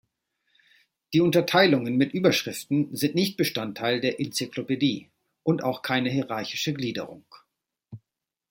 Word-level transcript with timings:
Die 1.13 1.21
Unterteilungen 1.21 1.95
mit 1.95 2.15
Überschriften 2.15 2.89
sind 2.95 3.13
nicht 3.13 3.37
Bestandteil 3.37 4.01
der 4.01 4.19
Enzyklopädie 4.19 5.11
und 5.43 5.61
auch 5.63 5.83
keine 5.83 6.09
hierarchische 6.09 6.73
Gliederung. 6.73 7.23